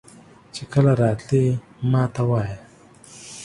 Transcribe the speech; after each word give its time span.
چې 0.53 0.61
کله 0.71 0.91
راتلې 1.03 1.43
ماته 1.91 2.23
وایه. 2.29 2.57